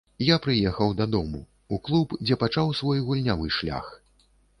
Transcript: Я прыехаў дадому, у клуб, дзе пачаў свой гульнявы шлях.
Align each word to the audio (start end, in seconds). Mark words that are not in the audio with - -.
Я 0.27 0.35
прыехаў 0.43 0.93
дадому, 1.01 1.41
у 1.77 1.77
клуб, 1.87 2.15
дзе 2.25 2.37
пачаў 2.45 2.73
свой 2.79 3.03
гульнявы 3.11 3.53
шлях. 3.59 3.93